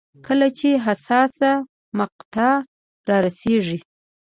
کله 0.25 0.47
چې 0.59 0.69
حساسه 0.85 1.51
مقطعه 1.99 2.51
رارسېږي. 3.09 3.79